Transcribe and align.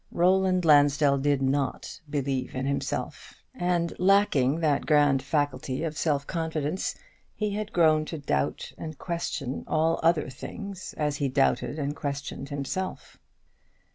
Roland 0.11 0.65
Lansdell 0.65 1.19
did 1.19 1.43
not 1.43 2.01
believe 2.09 2.55
in 2.55 2.65
himself; 2.65 3.35
and 3.53 3.93
lacking 3.99 4.59
that 4.59 4.87
grand 4.87 5.21
faculty 5.21 5.83
of 5.83 5.95
self 5.95 6.25
confidence, 6.25 6.95
he 7.35 7.51
had 7.51 7.71
grown 7.71 8.03
to 8.05 8.17
doubt 8.17 8.73
and 8.79 8.97
question 8.97 9.63
all 9.67 9.99
other 10.01 10.27
things, 10.27 10.95
as 10.97 11.17
he 11.17 11.29
doubted 11.29 11.77
and 11.77 11.95
questioned 11.95 12.49
himself. 12.49 13.19